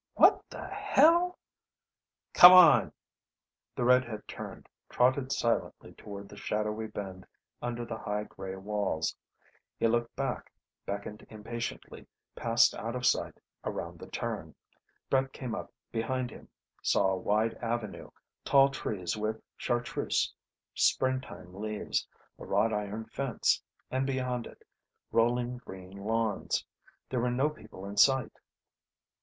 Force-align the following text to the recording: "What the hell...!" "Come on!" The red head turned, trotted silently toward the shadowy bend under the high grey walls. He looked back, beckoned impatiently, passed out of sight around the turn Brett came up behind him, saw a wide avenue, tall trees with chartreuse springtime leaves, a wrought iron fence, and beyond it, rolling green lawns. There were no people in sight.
"What 0.15 0.41
the 0.49 0.65
hell...!" 0.65 1.37
"Come 2.33 2.53
on!" 2.53 2.91
The 3.75 3.83
red 3.83 4.03
head 4.03 4.27
turned, 4.27 4.67
trotted 4.89 5.31
silently 5.31 5.93
toward 5.93 6.27
the 6.27 6.35
shadowy 6.37 6.87
bend 6.87 7.27
under 7.61 7.85
the 7.85 7.99
high 7.99 8.23
grey 8.23 8.55
walls. 8.55 9.15
He 9.77 9.85
looked 9.87 10.15
back, 10.15 10.51
beckoned 10.87 11.27
impatiently, 11.29 12.07
passed 12.35 12.73
out 12.73 12.95
of 12.95 13.05
sight 13.05 13.39
around 13.63 13.99
the 13.99 14.07
turn 14.09 14.55
Brett 15.07 15.31
came 15.33 15.53
up 15.53 15.71
behind 15.91 16.31
him, 16.31 16.49
saw 16.81 17.11
a 17.11 17.15
wide 17.17 17.53
avenue, 17.61 18.09
tall 18.43 18.69
trees 18.69 19.15
with 19.15 19.39
chartreuse 19.55 20.33
springtime 20.73 21.53
leaves, 21.53 22.07
a 22.39 22.45
wrought 22.47 22.73
iron 22.73 23.05
fence, 23.05 23.61
and 23.91 24.07
beyond 24.07 24.47
it, 24.47 24.63
rolling 25.11 25.57
green 25.57 25.95
lawns. 25.95 26.65
There 27.07 27.19
were 27.21 27.29
no 27.29 27.51
people 27.51 27.85
in 27.85 27.97
sight. 27.97 28.31